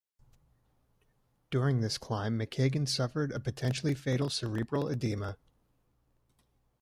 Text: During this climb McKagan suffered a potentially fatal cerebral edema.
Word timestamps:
During 1.51 1.81
this 1.81 1.99
climb 1.99 2.39
McKagan 2.39 2.89
suffered 2.89 3.31
a 3.31 3.39
potentially 3.39 3.93
fatal 3.93 4.31
cerebral 4.31 4.87
edema. 4.89 5.37